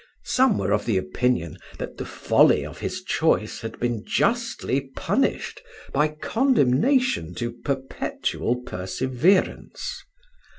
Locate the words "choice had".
3.03-3.79